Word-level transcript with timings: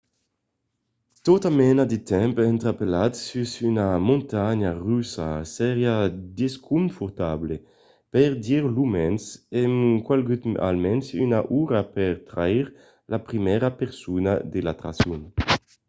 tota 1.25 1.49
mena 1.59 1.83
de 1.91 1.97
temps 2.11 2.41
entrapelat 2.53 3.13
sus 3.27 3.51
una 3.71 3.87
montanha 4.09 4.71
russa 4.87 5.27
seriá 5.55 5.95
desconfortable 6.39 7.55
per 8.13 8.29
dire 8.45 8.67
lo 8.77 8.85
mens 8.95 9.23
e 9.61 9.61
calguèt 10.07 10.43
almens 10.69 11.05
una 11.25 11.39
ora 11.61 11.81
per 11.95 12.11
traire 12.31 12.69
la 13.11 13.19
primièra 13.27 13.69
persona 13.81 14.31
de 14.53 14.59
l'atraccion. 14.65 15.21